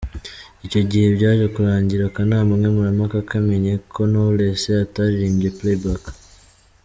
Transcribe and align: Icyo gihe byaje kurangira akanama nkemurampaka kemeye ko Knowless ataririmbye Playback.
Icyo 0.65 0.81
gihe 0.89 1.05
byaje 1.15 1.45
kurangira 1.55 2.03
akanama 2.07 2.51
nkemurampaka 2.59 3.17
kemeye 3.29 3.73
ko 3.93 4.01
Knowless 4.09 4.63
ataririmbye 4.85 5.49
Playback. 5.57 6.03